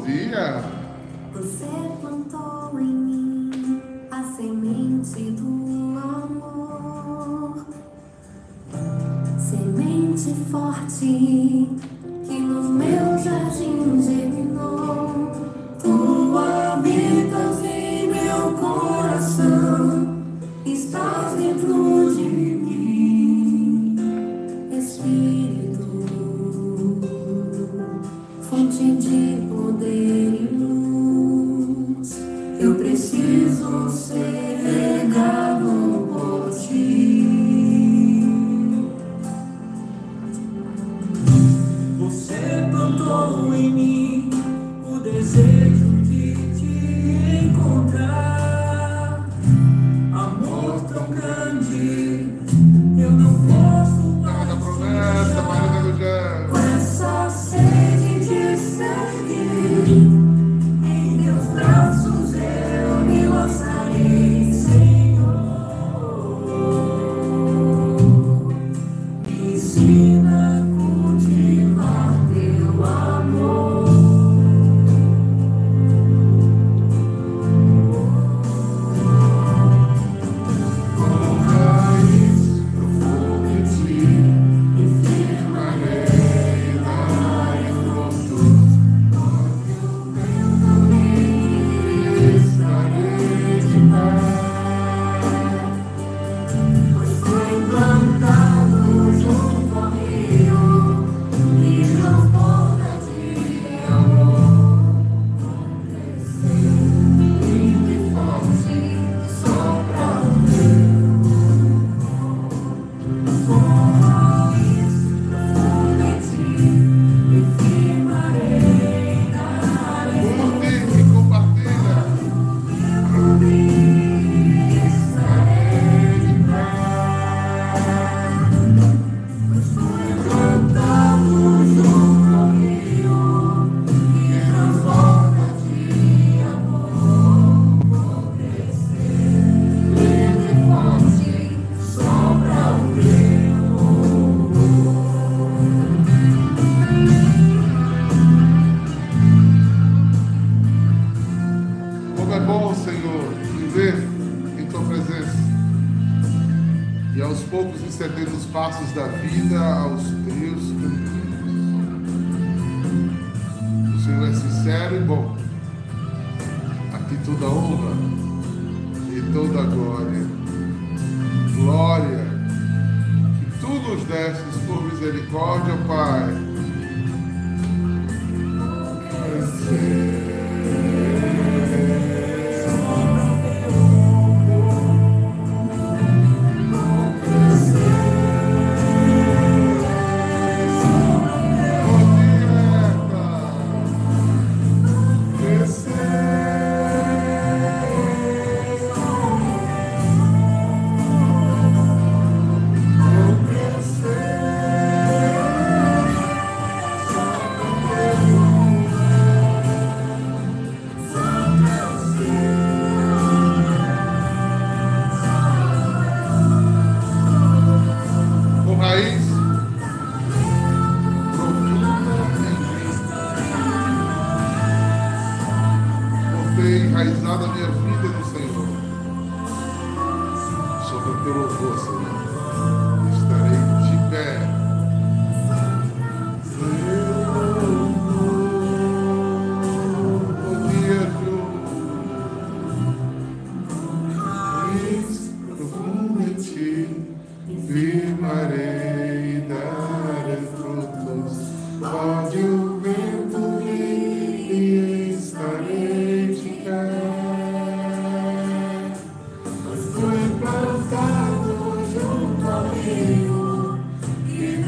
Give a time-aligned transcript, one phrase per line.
[0.00, 0.62] dia!
[1.32, 1.66] Você
[2.00, 7.66] plantou em mim a semente do amor,
[9.38, 11.68] semente forte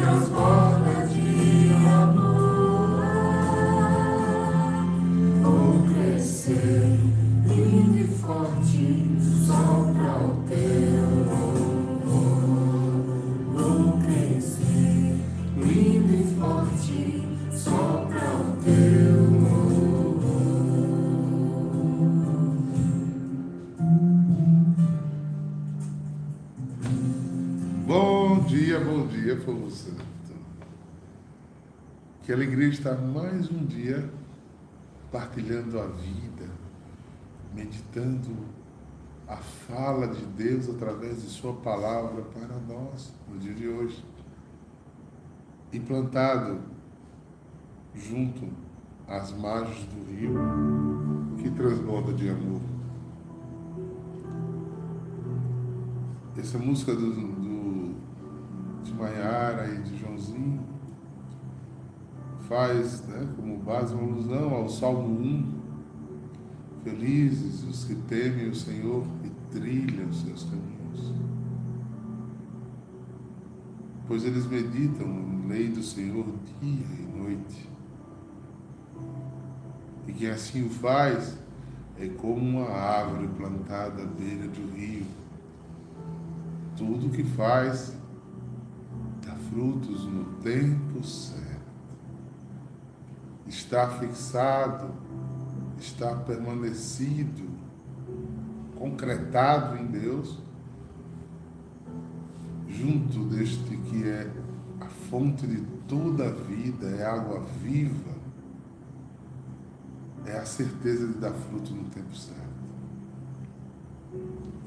[0.02, 0.51] Because
[29.70, 30.02] Santo,
[32.22, 34.12] Que alegria estar mais um dia
[35.10, 36.48] partilhando a vida,
[37.54, 38.30] meditando
[39.26, 44.04] a fala de Deus através de Sua palavra para nós no dia de hoje.
[45.72, 46.60] E plantado
[47.94, 48.48] junto
[49.08, 50.34] às margens do rio
[51.38, 52.60] que transborda de amor.
[56.36, 57.41] Essa música do
[58.82, 60.72] de Maiara e de Joãozinho
[62.52, 65.62] faz né, como base uma alusão ao Salmo 1.
[66.84, 71.14] Felizes os que temem o Senhor e trilham os seus caminhos.
[74.06, 76.26] Pois eles meditam na lei do Senhor
[76.60, 77.70] dia e noite.
[80.06, 81.38] E quem assim o faz
[81.98, 85.06] é como uma árvore plantada à beira do rio.
[86.76, 87.96] Tudo que faz
[89.52, 91.42] frutos no tempo certo.
[93.46, 94.88] Está fixado,
[95.78, 97.44] está permanecido,
[98.76, 100.38] concretado em Deus,
[102.66, 104.30] junto deste que é
[104.80, 108.12] a fonte de toda a vida, é água viva
[110.26, 112.40] é a certeza de dar fruto no tempo certo.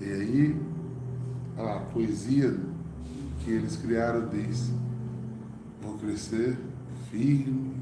[0.02, 0.62] E aí,
[1.58, 2.60] a poesia
[3.46, 4.72] que eles criaram diz:
[5.80, 6.58] Vou crescer
[7.12, 7.76] firme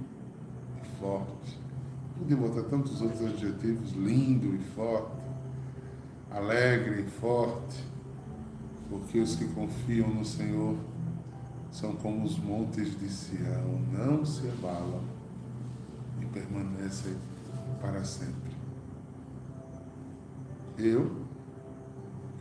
[0.84, 1.58] e forte.
[2.20, 5.24] Podia botar tantos outros adjetivos: lindo e forte,
[6.30, 7.82] alegre e forte,
[8.90, 10.76] porque os que confiam no Senhor
[11.72, 15.02] são como os montes de Sião, não se abalam
[16.22, 17.16] e permanecem
[17.82, 18.52] para sempre.
[20.78, 21.23] Eu,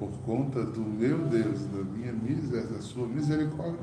[0.02, 3.78] por conta do meu Deus, da minha miséria, da sua misericórdia,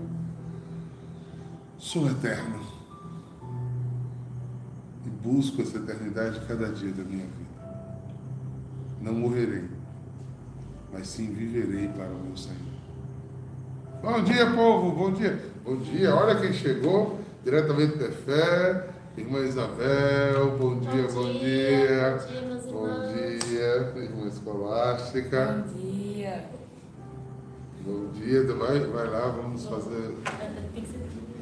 [1.77, 2.59] sou eterno.
[5.05, 7.49] E busco essa eternidade cada dia da minha vida.
[9.01, 9.69] Não morrerei,
[10.91, 12.57] mas sim viverei para o meu Senhor.
[14.01, 15.41] Bom dia, povo, bom dia.
[15.63, 18.89] Bom dia, olha quem chegou, diretamente da fé.
[19.17, 22.19] Irmã Isabel, bom dia, bom dia.
[22.71, 25.65] Bom dia, irmã Escolástica.
[25.65, 25.88] Bom dia.
[27.89, 30.13] Bom dia, vai, vai lá, vamos fazer.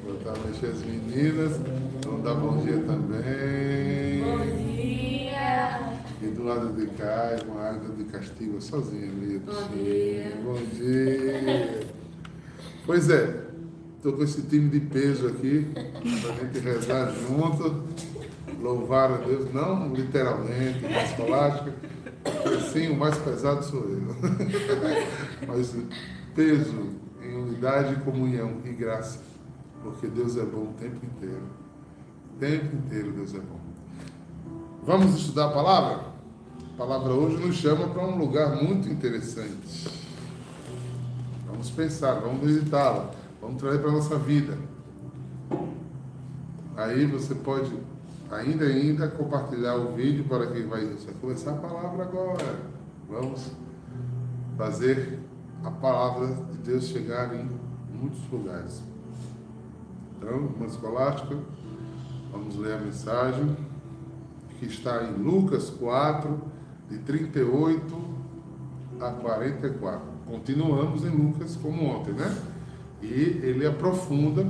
[0.05, 1.59] Botar mexer as meninas.
[2.05, 4.23] Vamos dar bom dia também.
[4.23, 5.91] Bom dia.
[6.21, 9.39] E do lado de cá, irmã Águia de Castigo, sozinha ali.
[9.39, 10.41] Bom dia.
[10.41, 11.87] Bom dia.
[12.85, 13.43] Pois é,
[13.97, 17.83] estou com esse time de peso aqui, para a gente rezar junto,
[18.61, 21.73] louvar a Deus, não literalmente, na escolástica,
[22.23, 23.99] porque assim o mais pesado sou eu.
[25.45, 25.75] Mas
[26.37, 29.19] peso em unidade, comunhão e graça,
[29.81, 31.41] porque Deus é bom o tempo inteiro.
[32.35, 33.59] O tempo inteiro Deus é bom.
[34.83, 36.05] Vamos estudar a palavra?
[36.75, 39.89] A palavra hoje nos chama para um lugar muito interessante.
[41.47, 43.09] Vamos pensar, vamos visitá-la,
[43.41, 44.55] vamos trazer para a nossa vida.
[46.75, 47.73] Aí você pode
[48.29, 52.59] ainda ainda compartilhar o vídeo para que vai, vai começar a palavra agora.
[53.09, 53.51] Vamos
[54.55, 55.26] fazer
[55.63, 57.49] a palavra de Deus chegar em
[57.91, 58.81] muitos lugares.
[60.17, 61.37] Então, uma escolástica,
[62.31, 63.55] vamos ler a mensagem
[64.59, 66.41] que está em Lucas 4,
[66.89, 67.83] de 38
[68.99, 70.01] a 44.
[70.25, 72.35] Continuamos em Lucas como ontem, né?
[73.01, 73.07] E
[73.43, 74.45] ele aprofunda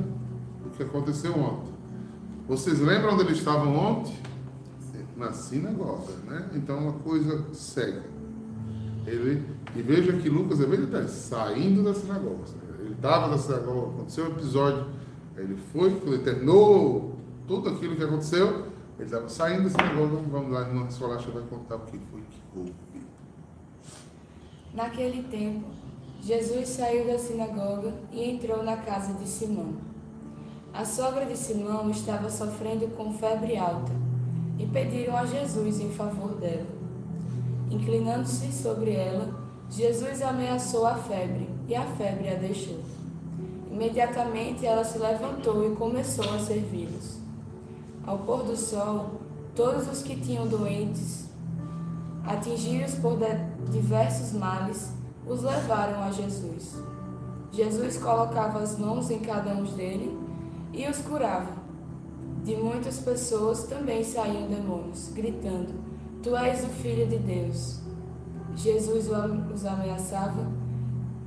[0.65, 1.73] o que aconteceu ontem.
[2.47, 4.15] Vocês lembram onde eles estavam ontem?
[5.15, 6.49] Na sinagoga, né?
[6.53, 8.16] Então uma coisa segue.
[9.07, 9.41] Ele,
[9.73, 12.43] e veja que Lucas é bem detalhe, saindo da sinagoga.
[12.79, 14.85] Ele estava na sinagoga, aconteceu um episódio,
[15.37, 17.15] ele foi, ele terminou
[17.47, 21.77] tudo aquilo que aconteceu, ele estava saindo da sinagoga, vamos lá, no Escolacha vai contar
[21.77, 22.73] o que foi que houve.
[24.73, 25.69] Naquele tempo,
[26.21, 29.75] Jesus saiu da sinagoga e entrou na casa de Simão.
[30.73, 33.93] A sogra de Simão estava sofrendo com febre alta
[34.59, 36.76] e pediram a Jesus em favor dela.
[37.69, 39.33] Inclinando-se sobre ela,
[39.69, 42.79] Jesus ameaçou a febre e a febre a deixou.
[43.69, 47.17] Imediatamente ela se levantou e começou a servi-los.
[48.05, 49.21] Ao pôr do sol,
[49.53, 51.27] todos os que tinham doentes,
[52.25, 53.19] atingidos por
[53.69, 54.93] diversos males,
[55.27, 56.75] os levaram a Jesus.
[57.51, 60.17] Jesus colocava as mãos em cada um dele
[60.73, 61.51] e os curava.
[62.43, 65.73] De muitas pessoas também saíam demônios, gritando:
[66.27, 67.79] Tu és o Filho de Deus.
[68.53, 70.45] Jesus os ameaçava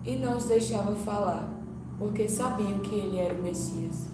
[0.04, 1.48] e não os deixava falar,
[1.98, 4.08] porque sabiam que ele era o Messias.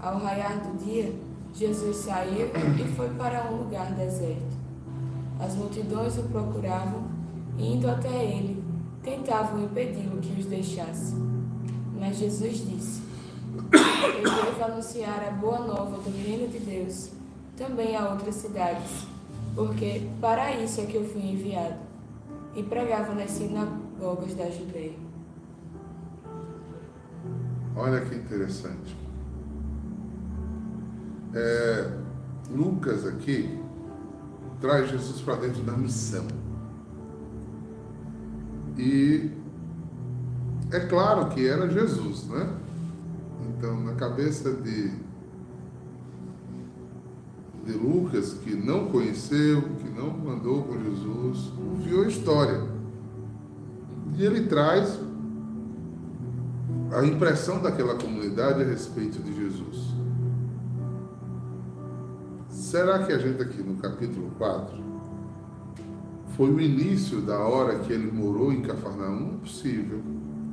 [0.00, 1.14] Ao raiar do dia,
[1.54, 4.56] Jesus saiu e foi para um lugar deserto.
[5.38, 7.04] As multidões o procuravam
[7.56, 8.64] e, indo até ele,
[9.04, 11.14] tentavam impedi-lo que os deixasse.
[11.96, 13.00] Mas Jesus disse:
[13.72, 17.10] Eu devo anunciar a boa nova do reino de Deus
[17.56, 19.06] também a outras cidades,
[19.60, 21.76] porque para isso é que eu fui enviado.
[22.56, 24.94] E pregava nas sinagogas da Judeia.
[27.76, 28.96] Olha que interessante.
[31.34, 31.92] É,
[32.50, 33.60] Lucas aqui
[34.62, 36.26] traz Jesus para dentro da missão.
[38.78, 39.30] E
[40.72, 42.50] é claro que era Jesus, né?
[43.46, 44.90] Então, na cabeça de,
[47.70, 52.62] de Lucas, que não conheceu, que não mandou com Jesus, ouviu a história.
[54.16, 54.98] E ele traz
[56.92, 59.94] a impressão daquela comunidade a respeito de Jesus.
[62.48, 64.76] Será que a gente aqui no capítulo 4
[66.36, 69.34] foi o início da hora que ele morou em Cafarnaum?
[69.34, 70.00] É possível,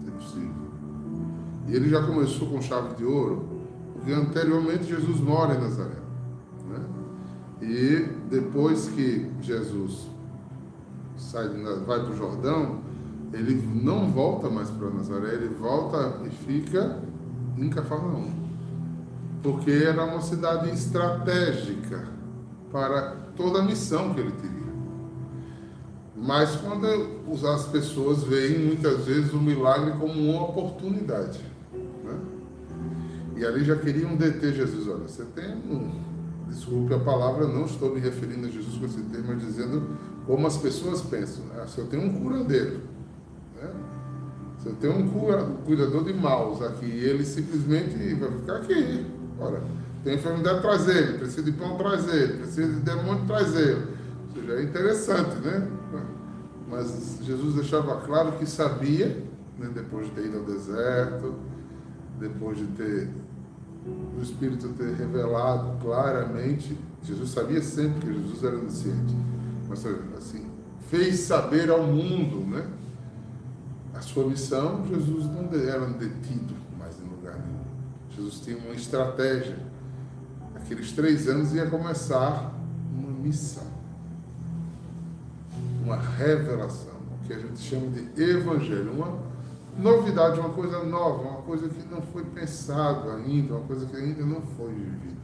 [0.07, 0.67] é possível.
[1.67, 3.45] E ele já começou com chave de ouro,
[3.93, 6.00] porque anteriormente Jesus mora em Nazaré.
[6.69, 6.79] Né?
[7.61, 10.07] E depois que Jesus
[11.15, 11.49] sai,
[11.85, 12.81] vai para o Jordão,
[13.33, 16.99] ele não volta mais para Nazaré, ele volta e fica
[17.57, 18.31] em Cafarnaum.
[19.41, 22.07] Porque era uma cidade estratégica
[22.71, 24.57] para toda a missão que ele teria.
[26.15, 26.87] Mas quando
[27.47, 31.39] as pessoas veem muitas vezes o milagre como uma oportunidade.
[32.03, 32.19] Né?
[33.35, 34.87] E ali já queriam deter Jesus.
[34.87, 36.16] Olha, você tem um.
[36.47, 40.47] Desculpe a palavra, não estou me referindo a Jesus com esse termo, mas dizendo como
[40.47, 41.45] as pessoas pensam.
[41.45, 41.65] Né?
[41.67, 42.81] Se eu tenho um curandeiro,
[43.61, 43.69] né?
[44.59, 45.07] se eu tenho um
[45.65, 49.05] cuidador de maus aqui, ele simplesmente vai ficar aqui.
[49.39, 49.61] Ora,
[50.03, 51.17] tem enfermidade, traz ele.
[51.17, 52.37] Precisa de pão, traz ele.
[52.37, 53.87] Precisa de demônio, traz ele.
[54.27, 55.67] Ou seja, é interessante, né?
[56.69, 59.07] Mas Jesus deixava claro que sabia,
[59.57, 61.35] né, depois de ter ido ao deserto,
[62.19, 63.09] depois de ter
[64.17, 69.15] o Espírito ter revelado claramente, Jesus sabia sempre que Jesus era onisciente,
[69.69, 69.86] mas
[70.17, 70.45] assim,
[70.89, 72.67] fez saber ao mundo, né?
[73.93, 77.63] A sua missão, Jesus não era detido mais em lugar nenhum.
[78.15, 79.57] Jesus tinha uma estratégia.
[80.55, 82.53] Aqueles três anos ia começar
[82.93, 83.77] uma missão
[85.88, 89.17] uma revelação, o que a gente chama de evangelho, uma
[89.77, 94.25] novidade, uma coisa nova, uma coisa que não foi pensado ainda, uma coisa que ainda
[94.25, 95.17] não foi vivida.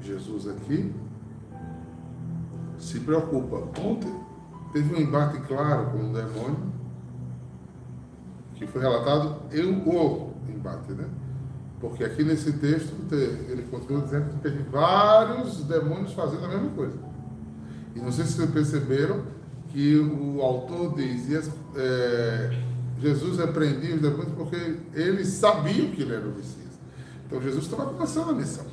[0.00, 0.92] Jesus aqui
[2.78, 3.56] se preocupa.
[3.80, 4.12] Ontem
[4.72, 6.72] teve um embate claro com o demônio,
[8.54, 11.08] que foi relatado, eu o embate, né?
[11.80, 16.98] Porque aqui nesse texto ele continua dizendo que teve vários demônios fazendo a mesma coisa.
[17.94, 19.22] E não sei se vocês perceberam,
[19.68, 22.63] que o autor diz, é,
[23.04, 26.80] Jesus repreendia os demônios porque eles sabiam que ele era o Messias.
[27.26, 28.64] Então Jesus estava começando a missão.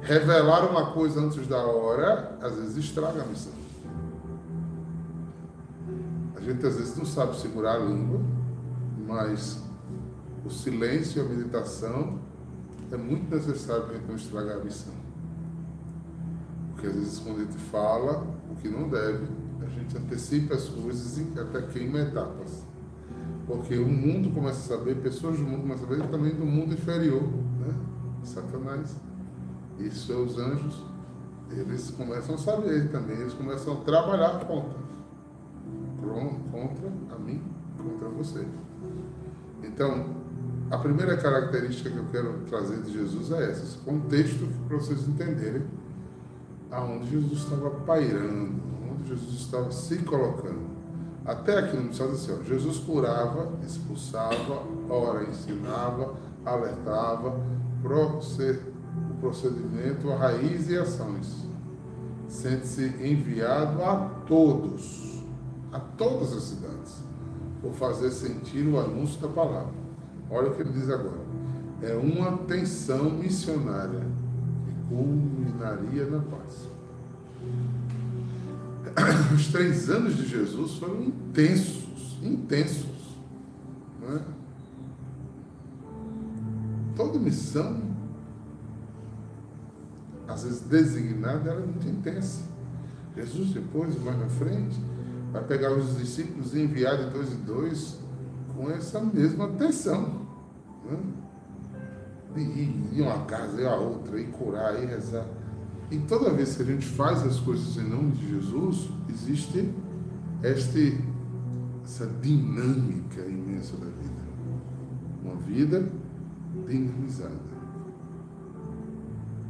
[0.00, 3.52] Revelar uma coisa antes da hora, às vezes estraga a missão.
[6.34, 8.20] A gente às vezes não sabe segurar a língua,
[9.06, 9.62] mas
[10.44, 12.18] o silêncio e a meditação
[12.90, 14.92] é muito necessário para a gente não estragar a missão.
[16.72, 19.28] Porque às vezes quando a gente fala o que não deve,
[19.60, 22.71] a gente antecipa as coisas e até queima etapas.
[23.46, 26.74] Porque o mundo começa a saber, pessoas do mundo começam a saber também do mundo
[26.74, 27.74] inferior, né?
[28.22, 28.96] Satanás
[29.78, 30.84] e seus anjos,
[31.50, 34.80] eles começam a saber também, eles começam a trabalhar contra.
[36.50, 37.42] Contra a mim,
[37.76, 38.46] contra você.
[39.62, 40.22] Então,
[40.70, 45.06] a primeira característica que eu quero trazer de Jesus é essa, esse contexto para vocês
[45.06, 45.62] entenderem
[46.70, 48.54] aonde Jesus estava pairando,
[48.90, 50.71] onde Jesus estava se colocando.
[51.24, 56.14] Até aqui no Missão ó, Jesus curava, expulsava, ora ensinava,
[56.44, 57.40] alertava,
[57.80, 61.46] o procedimento, a raiz e ações.
[62.26, 65.22] Sente-se enviado a todos,
[65.70, 67.04] a todas as cidades,
[67.60, 69.74] por fazer sentir o anúncio da palavra.
[70.28, 71.22] Olha o que ele diz agora.
[71.82, 74.00] É uma tensão missionária
[74.64, 76.68] que culminaria na paz.
[79.34, 83.18] os três anos de Jesus foram intensos, intensos.
[84.00, 84.20] Não é?
[86.96, 87.80] Toda missão,
[90.28, 92.42] às vezes designada, era muito intensa.
[93.16, 94.80] Jesus depois, mais na frente,
[95.32, 97.98] vai pegar os discípulos e enviar de dois em dois
[98.54, 100.26] com essa mesma atenção.
[100.84, 100.98] Né?
[102.34, 105.26] de ir em uma casa e a outra, e curar, e rezar.
[105.92, 109.70] E toda vez que a gente faz as coisas em nome de Jesus, existe
[110.42, 110.98] este,
[111.84, 114.22] essa dinâmica imensa da vida.
[115.22, 115.86] Uma vida
[116.66, 117.52] dinamizada.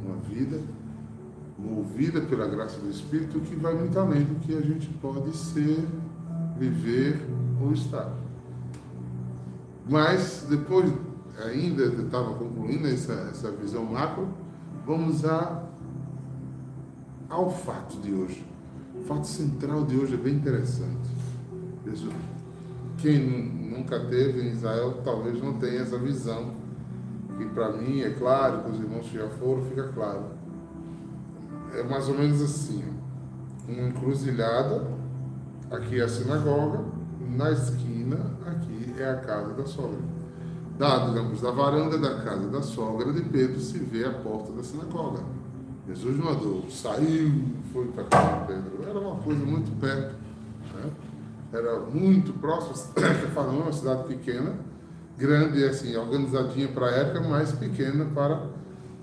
[0.05, 0.59] Uma vida
[1.57, 5.87] movida pela graça do Espírito que vai muito além do que a gente pode ser,
[6.59, 7.25] viver
[7.61, 8.13] ou estar.
[9.89, 10.91] Mas depois,
[11.45, 14.27] ainda estava concluindo essa, essa visão macro,
[14.85, 15.63] vamos a,
[17.33, 18.45] ao fato de hoje.
[18.95, 21.09] O fato central de hoje é bem interessante.
[22.97, 23.19] Quem
[23.75, 26.53] nunca teve em Israel talvez não tenha essa visão,
[27.37, 30.25] que para mim é claro, que os irmãos que já foram, fica claro.
[31.73, 32.83] É mais ou menos assim:
[33.67, 34.87] uma encruzilhada,
[35.71, 36.85] aqui é a sinagoga,
[37.35, 39.99] na esquina, aqui é a casa da sogra.
[40.77, 44.63] Da, digamos, da varanda da casa da sogra de Pedro se vê a porta da
[44.63, 45.42] sinagoga.
[45.87, 47.31] Jesus não andou, saiu,
[47.73, 48.89] foi para casa de Pedro.
[48.89, 50.15] Era uma coisa muito perto.
[50.73, 50.91] Né?
[51.51, 52.93] Era muito próximo.
[52.95, 54.55] Cafarnaum é uma cidade pequena,
[55.17, 58.47] grande, assim, organizadinha para a época, mas pequena para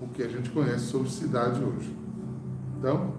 [0.01, 1.95] o que a gente conhece sobre cidade hoje.
[2.77, 3.13] Então,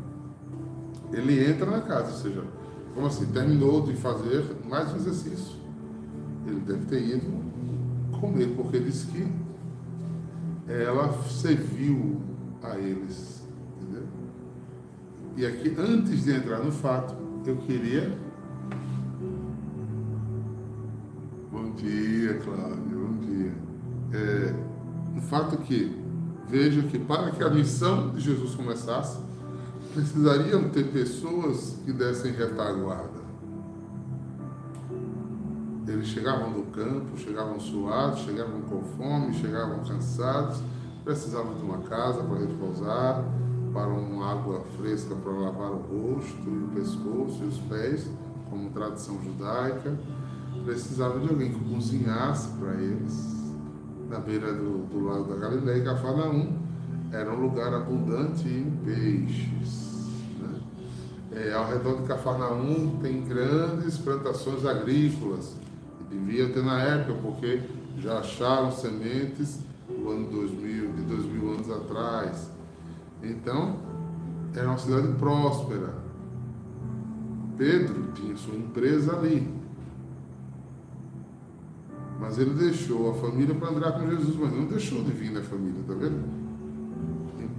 [1.13, 2.45] ele entra na casa, ou seja,
[2.95, 3.27] como assim?
[3.27, 5.57] Terminou de fazer mais um exercício.
[6.47, 7.43] Ele deve ter ido
[8.21, 9.27] comer, porque disse que
[10.69, 12.21] ela serviu
[12.63, 13.42] a eles.
[15.35, 17.15] E aqui, antes de entrar no fato,
[17.47, 18.19] eu queria.
[21.51, 23.53] Bom dia, Cláudio, bom dia.
[24.13, 24.55] É,
[25.17, 25.99] o fato que,
[26.49, 29.21] veja que para que a missão de Jesus começasse,
[29.95, 33.23] precisariam ter pessoas que dessem retaguarda.
[35.89, 40.63] Eles chegavam do campo, chegavam suados, chegavam com fome, chegavam cansados,
[41.05, 43.25] precisavam de uma casa para repousar,
[43.73, 48.11] para uma água fresca para lavar o rosto, o pescoço e os pés,
[48.51, 49.97] como tradição judaica.
[50.65, 53.43] Precisavam de alguém que cozinhasse para eles.
[54.09, 56.59] Na beira do, do lago da Galileia, Cafarnaum
[57.11, 59.93] era um lugar abundante em peixes.
[61.35, 65.57] É, ao redor de Cafarnaum tem grandes plantações agrícolas,
[66.01, 67.63] e devia ter na época, porque
[67.99, 72.51] já acharam sementes no ano 2000, de 2 mil anos atrás.
[73.23, 73.77] Então,
[74.55, 75.95] era uma cidade próspera.
[77.57, 79.53] Pedro tinha sua empresa ali.
[82.21, 85.43] Mas ele deixou a família para andar com Jesus, mas não deixou de vir na
[85.43, 86.43] família, tá vendo?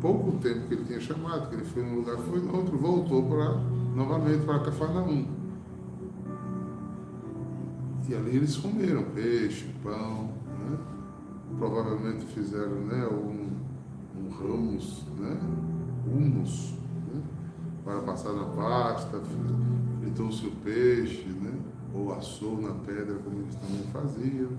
[0.03, 3.23] pouco tempo que ele tinha chamado, que ele foi num lugar, foi no outro, voltou
[3.23, 3.53] para
[3.95, 5.25] novamente para Cafarnaum.
[8.09, 10.33] E ali eles comeram peixe, pão,
[10.69, 10.77] né?
[11.57, 13.07] provavelmente fizeram né,
[14.39, 15.37] ramos, né?
[16.05, 16.73] humus,
[17.13, 17.21] né?
[17.83, 19.21] para passar na pasta,
[19.99, 21.53] fritou-se o peixe, né?
[21.93, 24.49] ou assou na pedra, como eles também faziam.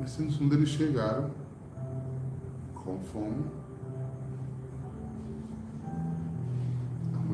[0.00, 1.30] Mas no fundo eles chegaram
[2.74, 3.44] com fome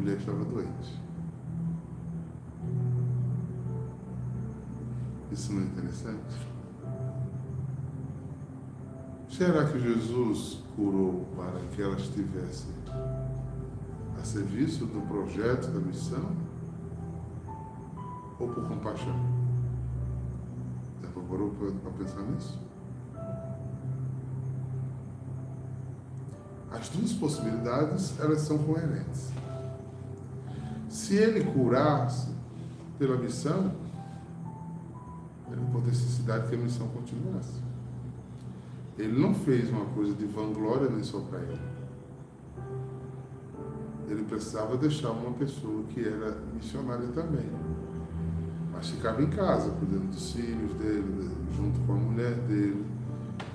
[0.04, 1.02] mulher estava doente.
[5.32, 6.53] Isso não é interessante?
[9.36, 12.68] Será que Jesus curou para que ela estivesse
[14.16, 16.36] a serviço do projeto, da missão?
[18.38, 19.12] Ou por compaixão?
[21.02, 22.60] Já parou para pensar nisso?
[26.70, 29.32] As duas possibilidades, elas são coerentes.
[30.88, 32.28] Se ele curasse
[33.00, 33.74] pela missão,
[35.50, 37.73] era por necessidade que a missão continuasse.
[38.98, 41.60] Ele não fez uma coisa de vanglória nem só para ele.
[44.08, 47.48] Ele precisava deixar uma pessoa que era missionária também.
[48.72, 52.84] Mas ficava em casa, cuidando dos filhos dele, junto com a mulher dele.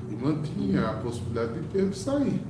[0.10, 2.42] E mantinha a possibilidade de Pedro sair.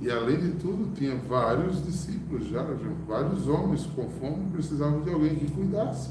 [0.00, 2.64] E além de tudo, tinha vários discípulos já,
[3.06, 6.10] vários homens com fome precisavam de alguém que cuidasse,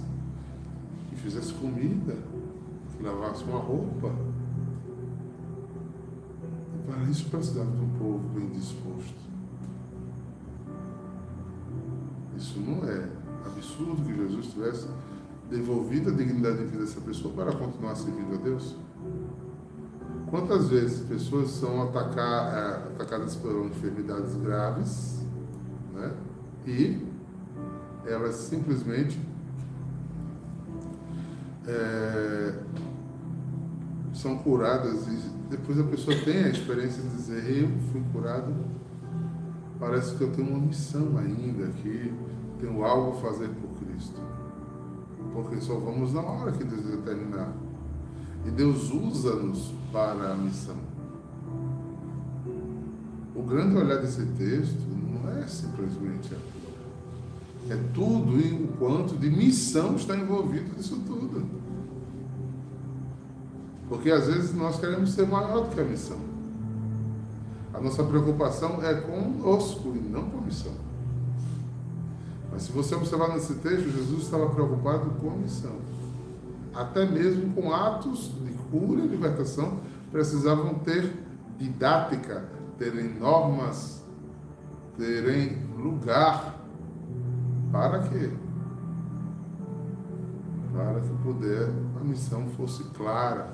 [1.09, 2.17] que fizesse comida,
[2.97, 4.11] que lavasse uma roupa.
[7.09, 9.15] Isso precisava de um povo bem disposto.
[12.35, 13.09] Isso não é
[13.45, 14.87] absurdo que Jesus tivesse
[15.49, 18.75] devolvido a dignidade de vida dessa pessoa para continuar servindo a Deus?
[20.29, 25.25] Quantas vezes pessoas são atacar, é, atacadas por enfermidades graves
[25.93, 26.13] né?
[26.65, 27.07] e
[28.05, 29.17] elas simplesmente
[31.65, 32.59] é,
[34.13, 38.53] são curadas e depois a pessoa tem a experiência de dizer, eu fui curado,
[39.79, 42.13] parece que eu tenho uma missão ainda aqui,
[42.59, 44.19] tenho algo a fazer por Cristo.
[45.33, 47.53] Porque só vamos na hora que Deus determinar.
[48.45, 50.77] E Deus usa-nos para a missão.
[53.35, 56.33] O grande olhar desse texto não é simplesmente
[57.69, 61.45] é tudo e o quanto de missão está envolvido nisso tudo.
[63.87, 66.17] Porque às vezes nós queremos ser maior do que a missão.
[67.73, 70.73] A nossa preocupação é conosco e não com a missão.
[72.51, 75.75] Mas se você observar nesse texto, Jesus estava preocupado com a missão.
[76.73, 79.79] Até mesmo com atos de cura e libertação,
[80.11, 81.13] precisavam ter
[81.57, 82.45] didática,
[82.77, 84.03] terem normas,
[84.97, 86.55] terem lugar
[87.71, 88.31] para quê?
[90.73, 91.69] Para que puder
[91.99, 93.51] a missão fosse clara,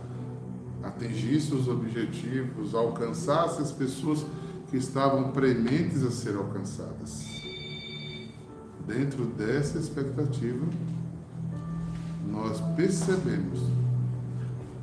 [0.83, 4.25] atingisse os objetivos, alcançasse as pessoas
[4.69, 7.25] que estavam prementes a ser alcançadas.
[8.85, 10.65] Dentro dessa expectativa,
[12.27, 13.59] nós percebemos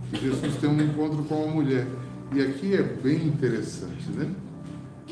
[0.09, 1.87] que Jesus tem um encontro com uma mulher.
[2.33, 4.33] E aqui é bem interessante, né?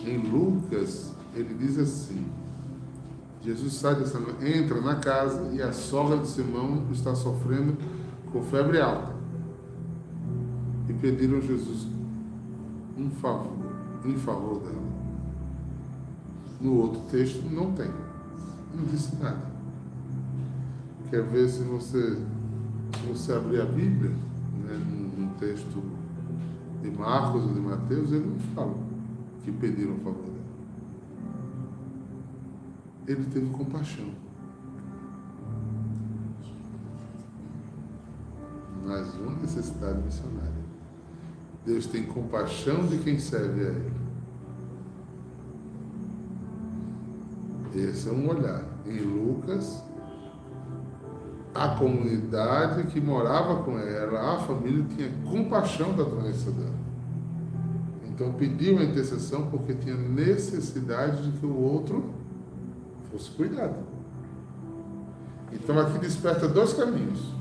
[0.05, 2.27] Em Lucas, ele diz assim:
[3.43, 7.77] Jesus sai dessa, entra na casa e a sogra de Simão está sofrendo
[8.33, 9.18] com febre alta.
[11.01, 11.87] Pediram Jesus
[12.97, 13.53] um favor,
[14.05, 14.89] em favor dela.
[16.61, 17.91] No outro texto não tem.
[18.75, 19.49] Não disse nada.
[21.11, 24.77] Quer ver se você, se você abrir a Bíblia, né,
[25.17, 25.83] num texto
[26.83, 28.75] de Marcos ou de Mateus, ele não fala
[29.45, 30.39] que pediram um favor dela
[33.09, 34.05] ele teve compaixão.
[38.87, 40.68] Mais uma necessidade missionária.
[41.65, 43.93] Deus tem compaixão de quem serve a Ele.
[47.75, 48.65] Esse é um olhar.
[48.87, 49.83] Em Lucas,
[51.55, 56.79] a comunidade que morava com ela, a família, tinha compaixão da doença dela.
[58.07, 62.13] Então pediu a intercessão porque tinha necessidade de que o outro
[63.11, 63.77] fosse cuidado.
[65.53, 67.38] Então aqui desperta dois caminhos.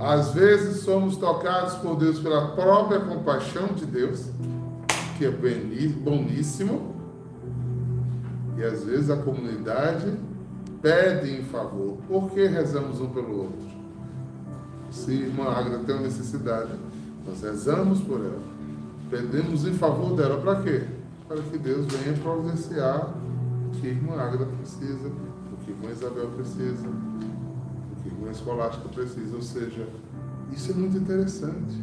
[0.00, 4.30] Às vezes somos tocados por Deus pela própria compaixão de Deus,
[5.18, 6.94] que é boníssimo,
[8.56, 10.10] e às vezes a comunidade
[10.80, 11.98] pede em favor.
[12.08, 13.70] Por que rezamos um pelo outro?
[14.90, 16.72] Se irmã Agra tem uma necessidade,
[17.26, 18.40] nós rezamos por ela.
[19.10, 20.84] Pedimos em favor dela para quê?
[21.28, 23.12] Para que Deus venha providenciar
[23.78, 26.88] que a irmã Águeda precisa, o que a irmã Isabel precisa,
[28.30, 29.36] o que a irmã Escolástica precisa.
[29.36, 29.86] Ou seja,
[30.52, 31.76] isso é muito interessante.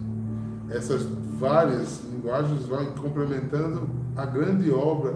[0.70, 1.04] Essas
[1.40, 5.16] várias linguagens vão complementando a grande obra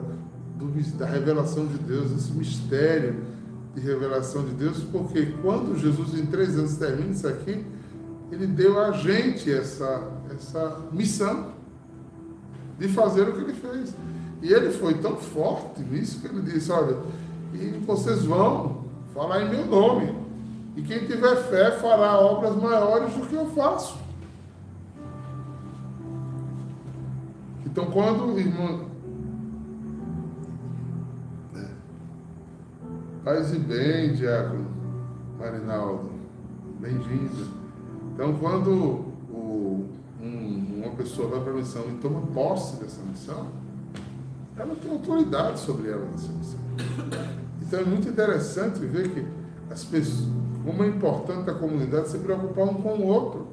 [0.56, 3.15] do, da revelação de Deus, esse mistério
[3.74, 7.65] de revelação de Deus, porque quando Jesus, em três anos, termina isso aqui,
[8.32, 11.54] ele deu a gente essa, essa missão
[12.78, 13.96] de fazer o que ele fez.
[14.41, 16.98] E ele foi tão forte nisso que ele disse: Olha,
[17.54, 20.21] e vocês vão falar em meu nome.
[20.76, 23.98] E quem tiver fé fará obras maiores do que eu faço.
[27.66, 28.86] Então, quando o irmão.
[31.54, 31.70] Né?
[33.24, 34.68] Paz e bem, Diácono
[35.38, 36.12] Marinaldo.
[36.80, 37.48] Bem-vindo.
[38.14, 38.72] Então, quando
[39.30, 39.90] o,
[40.22, 43.48] um, uma pessoa vai para a missão e toma posse dessa missão,
[44.58, 46.60] ela tem autoridade sobre ela nessa missão.
[47.62, 49.26] Então é muito interessante ver que
[49.72, 50.28] as pessoas,
[50.66, 53.48] como é importante a comunidade se preocupar um com o outro.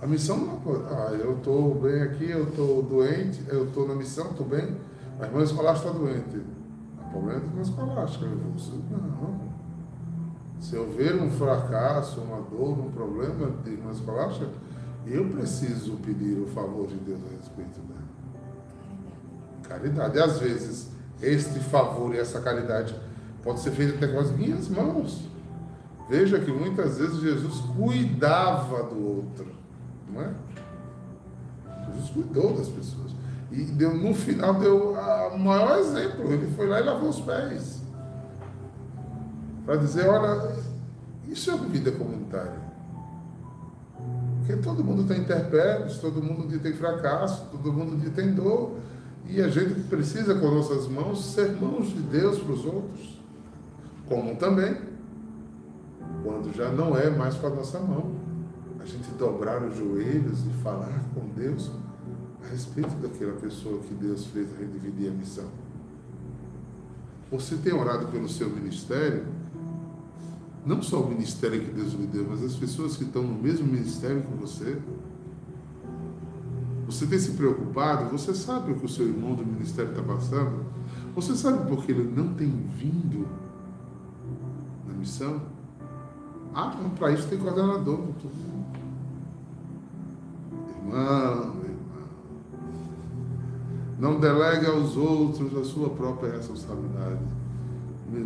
[0.00, 3.94] A missão não é, ah, eu estou bem aqui, eu estou doente, eu estou na
[3.94, 4.76] missão, estou bem,
[5.18, 6.42] a irmã escolar está doente.
[6.98, 8.26] O problema é da irmã escolástica.
[8.26, 9.54] Não.
[10.60, 14.48] Se eu ver um fracasso, uma dor, um problema de irmã escolástica,
[15.06, 18.00] eu preciso pedir o favor de Deus a respeito dela.
[19.62, 20.16] Caridade.
[20.16, 22.94] E às vezes, este favor e essa caridade
[23.44, 25.28] pode ser feito até com as minhas mãos.
[26.08, 29.46] Veja que muitas vezes Jesus cuidava do outro,
[30.12, 30.30] não é?
[31.92, 33.12] Jesus cuidou das pessoas.
[33.52, 34.94] E deu, no final deu
[35.32, 36.32] o maior exemplo.
[36.32, 37.82] Ele foi lá e lavou os pés.
[39.64, 40.56] Para dizer, olha,
[41.28, 42.64] isso é vida comunitária.
[44.38, 48.78] Porque todo mundo tem intempéries, todo mundo tem fracasso, todo mundo tem dor.
[49.26, 53.23] E a gente precisa, com nossas mãos, ser mãos de Deus para os outros.
[54.08, 54.76] Como também,
[56.22, 58.12] quando já não é mais com a nossa mão,
[58.80, 61.70] a gente dobrar os joelhos e falar com Deus
[62.42, 65.46] a respeito daquela pessoa que Deus fez a dividir a missão.
[67.30, 69.24] Você tem orado pelo seu ministério?
[70.66, 73.66] Não só o ministério que Deus lhe deu, mas as pessoas que estão no mesmo
[73.66, 74.78] ministério que você.
[76.86, 78.10] Você tem se preocupado?
[78.10, 80.64] Você sabe o que o seu irmão do ministério está passando?
[81.14, 83.26] Você sabe por que ele não tem vindo
[85.04, 85.40] na missão?
[86.54, 88.00] Ah, para isso tem coordenador.
[90.82, 91.84] Irmão, irmão.
[93.98, 97.20] Não delegue aos outros a sua própria responsabilidade.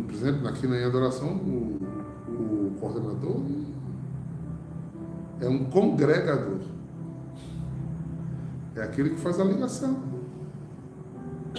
[0.05, 1.79] Por exemplo, aqui na adoração, o,
[2.27, 3.41] o coordenador
[5.41, 6.59] é um congregador.
[8.75, 9.97] É aquele que faz a ligação.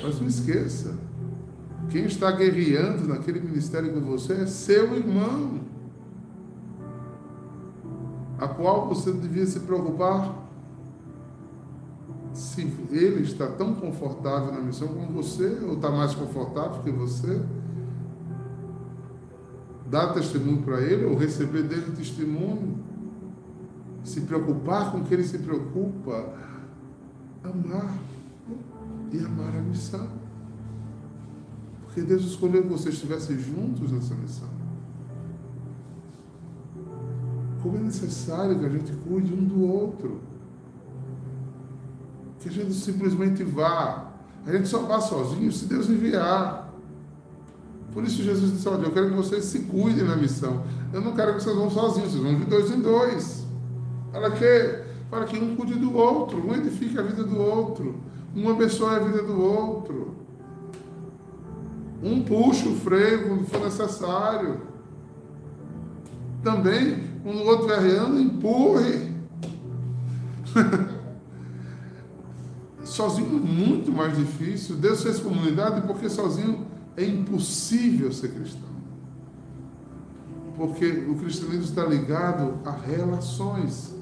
[0.02, 0.96] Mas não esqueça,
[1.90, 5.60] quem está guerreando naquele ministério com você é seu irmão,
[8.38, 10.40] a qual você devia se preocupar
[12.32, 17.42] se ele está tão confortável na missão como você, ou está mais confortável que você.
[19.86, 22.78] Dar testemunho para ele, ou receber dele testemunho.
[24.04, 26.32] Se preocupar com o que ele se preocupa.
[27.42, 27.98] Amar
[29.12, 30.29] e amar a missão.
[31.90, 34.48] Porque Deus escolheu que vocês estivessem juntos nessa missão.
[37.60, 40.20] Como é necessário que a gente cuide um do outro.
[42.38, 44.12] Que a gente simplesmente vá.
[44.46, 46.72] A gente só vá sozinho se Deus enviar.
[47.92, 50.62] Por isso Jesus disse, olha, eu quero que vocês se cuidem na missão.
[50.92, 53.44] Eu não quero que vocês vão sozinhos, vocês vão de dois em dois.
[54.12, 54.84] Para quê?
[55.10, 57.96] Para que um cuide do outro, um edifique a vida do outro,
[58.34, 60.20] um abençoe a vida do outro.
[62.02, 64.62] Um puxa o freio quando for necessário.
[66.42, 69.10] Também, quando o outro arreando, empurre.
[72.90, 74.76] sozinho é muito mais difícil.
[74.76, 78.68] Deus fez comunidade porque sozinho é impossível ser cristão.
[80.56, 83.94] Porque o cristianismo está ligado a relações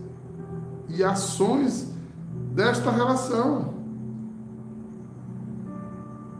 [0.88, 1.92] e ações
[2.52, 3.77] desta relação.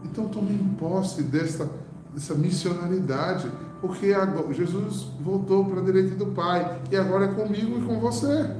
[0.03, 1.69] Então tomem posse dessa,
[2.13, 7.79] dessa missionaridade, porque agora, Jesus voltou para a direita do Pai e agora é comigo
[7.79, 8.55] e com você.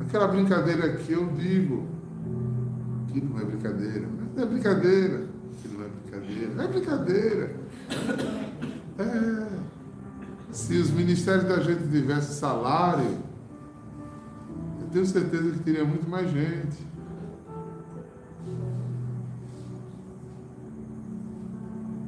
[0.00, 1.86] Aquela brincadeira que eu digo,
[3.08, 5.26] que não é brincadeira, não é brincadeira,
[5.60, 7.56] que não é brincadeira, é brincadeira.
[8.98, 9.62] É.
[10.50, 13.16] Se os ministérios da gente tivessem salário,
[14.80, 16.91] eu tenho certeza que teria muito mais gente.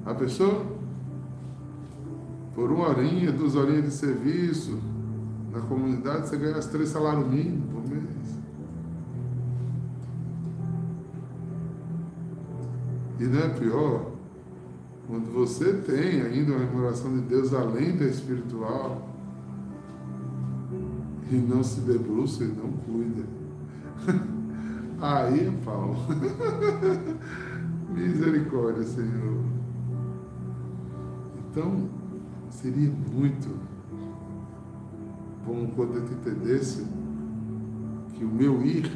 [0.04, 0.66] A pessoa,
[2.54, 4.78] por uma horinha, duas horinhas de serviço
[5.50, 8.04] na comunidade, você ganha as três salários mínimos por mês.
[13.18, 14.12] E não é pior
[15.06, 19.08] quando você tem ainda uma remuneração de Deus além da espiritual
[21.30, 23.22] e não se debruça e não cuida.
[25.00, 25.96] Aí, Paulo.
[27.94, 29.43] Misericórdia, Senhor.
[31.56, 31.88] Então,
[32.50, 33.48] seria muito
[35.46, 36.84] bom quando eu entendesse
[38.12, 38.86] que o meu ir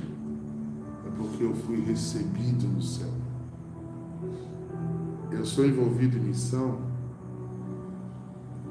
[1.07, 3.13] é porque eu fui recebido no céu.
[5.31, 6.81] Eu sou envolvido em missão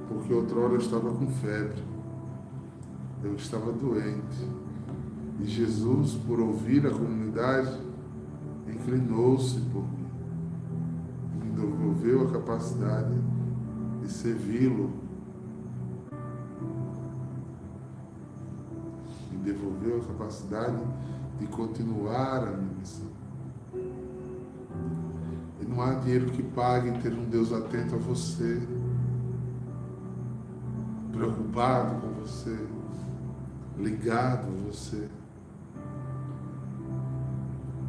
[0.09, 1.81] porque outrora eu estava com febre,
[3.23, 4.49] eu estava doente.
[5.39, 7.79] E Jesus, por ouvir a comunidade,
[8.67, 10.07] inclinou-se por mim,
[11.41, 13.15] me devolveu a capacidade
[14.07, 14.89] de servi-lo.
[19.31, 20.81] Me devolveu a capacidade
[21.39, 23.11] de continuar a minha missão.
[25.61, 28.61] E não há dinheiro que pague ter um Deus atento a você,
[31.11, 32.57] preocupado com você,
[33.77, 35.09] ligado a você.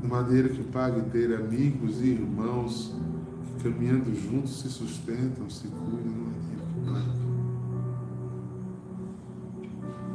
[0.02, 2.94] Não há dinheiro que pague ter amigos e irmãos
[3.68, 6.28] caminhando juntos, se sustentam, se cuidam,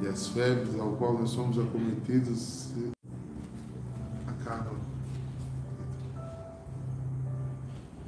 [0.02, 2.72] E as febres ao qual nós somos acometidos
[4.28, 4.76] acabam.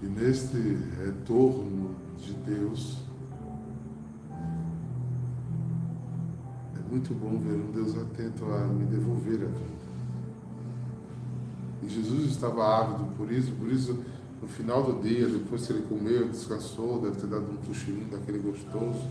[0.04, 0.58] E neste
[0.98, 2.98] retorno de Deus,
[6.76, 9.86] é muito bom ver um Deus atento a me devolver a vida.
[11.82, 14.04] E Jesus estava ávido por isso, por isso
[14.42, 18.40] no final do dia, depois que ele comeu, descansou, deve ter dado um cochilinho daquele
[18.40, 19.08] gostoso.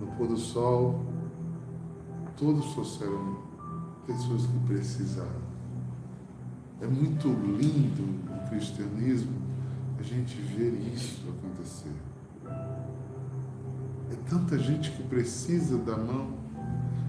[0.00, 1.04] No pôr do sol,
[2.36, 3.38] todos trouxeram
[4.06, 5.46] pessoas que precisaram.
[6.80, 9.32] É muito lindo o cristianismo
[9.98, 11.92] a gente ver isso acontecer.
[14.10, 16.34] É tanta gente que precisa da mão,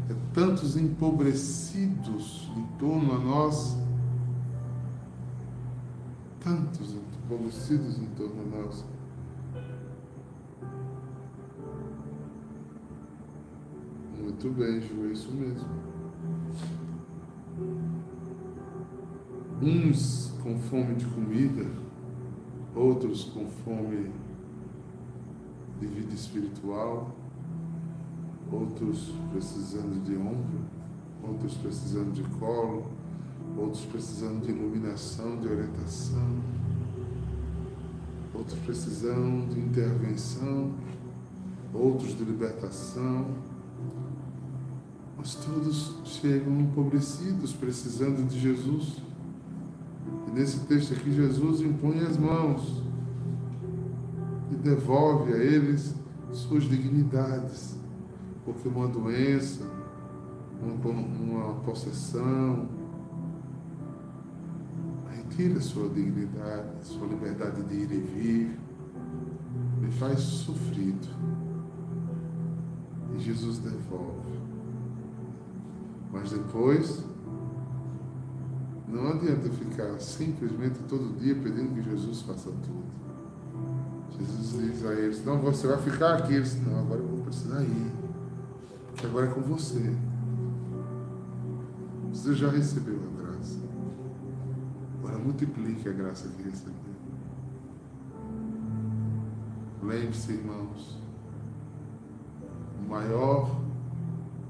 [0.10, 3.78] é tantos empobrecidos em torno a nós,
[6.48, 8.86] tantos empobrecidos em torno nós.
[14.18, 15.68] Muito bem, Ju, é isso mesmo.
[19.62, 21.66] Uns com fome de comida,
[22.74, 24.12] outros com fome
[25.82, 27.14] de vida espiritual,
[28.50, 30.62] outros precisando de ombro,
[31.28, 32.86] outros precisando de colo,
[33.58, 36.40] outros precisando de iluminação, de orientação,
[38.34, 40.72] outros precisando de intervenção,
[41.74, 43.26] outros de libertação.
[45.18, 48.98] Mas todos chegam empobrecidos, precisando de Jesus.
[50.28, 52.84] E nesse texto aqui, Jesus impõe as mãos
[54.52, 55.96] e devolve a eles
[56.32, 57.76] suas dignidades,
[58.46, 59.66] porque uma doença,
[60.62, 62.68] uma, possessão,
[65.38, 68.60] retira sua dignidade, sua liberdade de ir e vir,
[69.80, 71.08] me faz sofrido.
[73.16, 74.40] E Jesus devolve.
[76.12, 77.04] Mas depois,
[78.88, 82.88] não adianta ficar simplesmente todo dia pedindo que Jesus faça tudo.
[84.18, 86.34] Jesus diz a eles, não, você vai ficar aqui.
[86.34, 87.92] Eles não, agora eu vou precisar ir.
[88.88, 89.94] Porque agora é com você.
[92.12, 93.17] Você já recebeu a
[95.28, 96.74] multiplique a graça que recebeu.
[99.84, 100.98] Lembre-se, irmãos,
[102.80, 103.60] o maior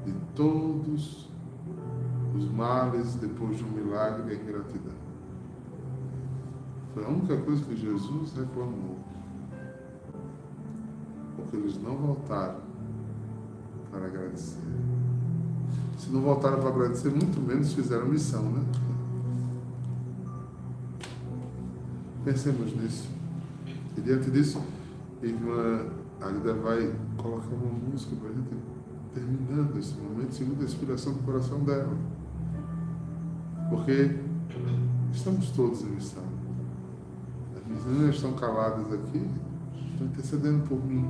[0.05, 1.29] de todos
[2.35, 4.93] os males depois de um milagre é a ingratidão.
[6.93, 8.97] Foi a única coisa que Jesus reclamou
[11.35, 12.61] porque eles não voltaram
[13.91, 14.59] para agradecer.
[15.97, 18.63] Se não voltaram para agradecer, muito menos fizeram missão, né?
[22.27, 23.07] Pensemos nisso.
[23.97, 24.61] E diante disso,
[25.23, 25.85] a irmã
[26.19, 28.49] Agda vai colocar uma música para a gente
[29.13, 31.97] terminando esse momento, segundo a inspiração do coração dela.
[33.69, 34.17] Porque
[35.13, 36.23] estamos todos em missão.
[37.55, 39.25] As meninas estão caladas aqui,
[39.93, 41.09] estão intercedendo por mim.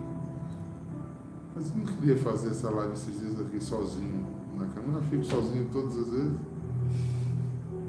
[1.55, 4.23] Mas eu não queria fazer essa live esses dias aqui sozinho
[4.55, 4.99] na cama.
[4.99, 6.37] Eu fico sozinho todas as vezes.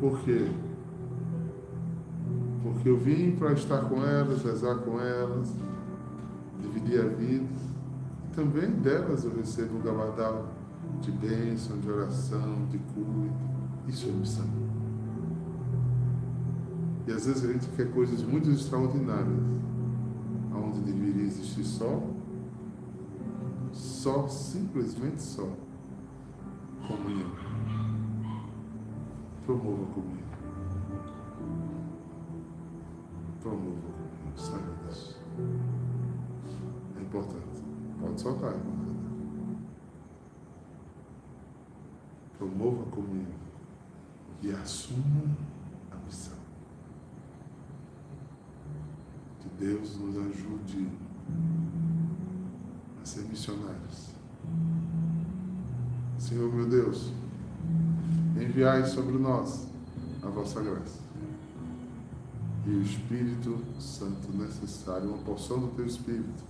[0.00, 0.50] Por quê?
[2.72, 5.52] Porque eu vim para estar com elas, rezar com elas,
[6.60, 7.46] dividir a vida.
[8.34, 10.48] Também delas eu recebo um gabardal
[11.00, 13.30] de bênção, de oração, de cura.
[13.86, 14.46] Isso é missão.
[17.06, 19.40] E às vezes a gente quer coisas muito extraordinárias,
[20.54, 22.02] onde deveria existir só
[23.72, 25.48] só, simplesmente só,
[26.86, 27.30] comunhão.
[29.44, 30.27] Promova a comunhão.
[33.48, 33.88] Promova
[34.34, 34.38] a.
[34.38, 35.16] Saiba disso.
[36.98, 37.64] É importante.
[37.98, 38.78] Pode soltar, irmão.
[42.36, 43.32] Promova a comunhão
[44.42, 45.36] e assuma
[45.90, 46.36] a missão.
[49.40, 50.88] Que Deus nos ajude
[53.02, 54.10] ser missionários.
[56.18, 57.10] Senhor meu Deus,
[58.36, 59.66] enviai sobre nós
[60.22, 61.07] a vossa graça
[62.68, 66.44] e o Espírito Santo necessário, uma porção do teu Espírito,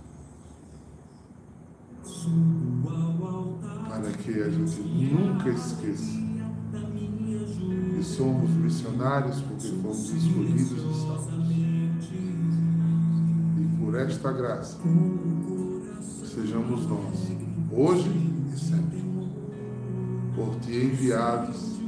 [3.87, 6.19] para que a gente nunca esqueça
[7.95, 11.51] que somos missionários porque fomos escolhidos e salvos.
[13.57, 14.77] E por esta graça,
[16.25, 17.31] sejamos nós,
[17.71, 18.09] hoje
[18.53, 19.03] e sempre,
[20.35, 21.79] por ti enviados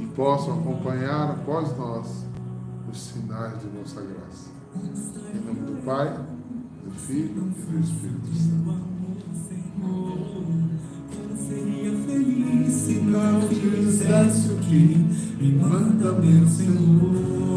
[0.00, 2.29] e possam acompanhar após nós
[3.40, 4.50] sinais de nossa graça.
[4.76, 6.14] Em nome do Pai,
[6.84, 8.90] do Filho e do Espírito Santo.
[11.36, 15.06] Seria feliz se não fizesse o que
[15.40, 17.49] me manda meu Senhor.